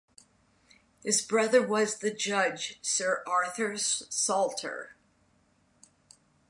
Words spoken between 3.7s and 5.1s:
Salter.